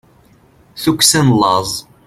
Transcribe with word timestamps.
tukksa 0.81 1.21
n 1.27 1.29
laẓ 1.41 1.71